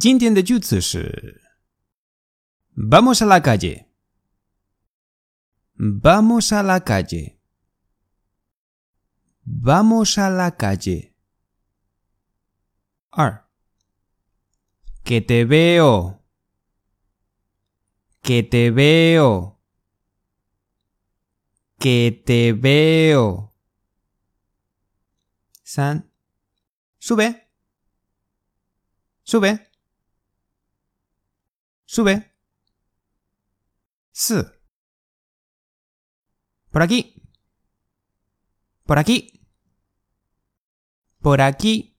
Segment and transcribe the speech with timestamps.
[0.00, 1.40] 今天的句子是
[2.74, 3.86] Vamos a la calle.
[5.76, 7.38] Vamos a la calle.
[9.64, 11.14] Vamos a la calle.
[13.16, 13.42] R.
[15.04, 16.20] Que te veo.
[18.22, 19.60] Que te veo.
[21.78, 23.54] Que te veo.
[25.62, 26.10] San.
[26.98, 27.48] Sube.
[29.22, 29.70] Sube.
[31.84, 32.34] Sube.
[34.12, 34.44] S.
[36.72, 37.14] Por aquí.
[38.84, 39.41] Por aquí.
[41.22, 41.96] Por aquí.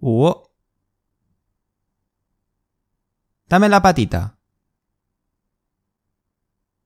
[0.00, 0.52] O.
[3.46, 4.38] Dame la patita.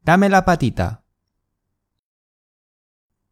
[0.00, 1.05] Dame la patita.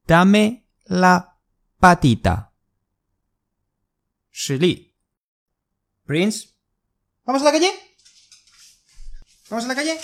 [0.07, 1.39] Dame la
[1.79, 2.53] patita.
[4.31, 4.95] Shili.
[6.05, 6.49] Prince.
[7.25, 7.71] ¿Vamos a la calle?
[9.49, 9.99] ¿Vamos a la calle?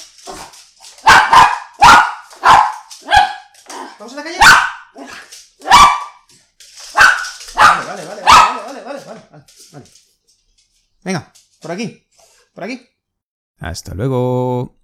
[3.98, 4.38] ¿Vamos a la calle?
[7.54, 9.84] Vale, vale, vale, vale, vale, vale, vale, vale.
[11.04, 12.06] Venga, por aquí,
[12.54, 12.80] por aquí.
[13.58, 14.74] Hasta luego.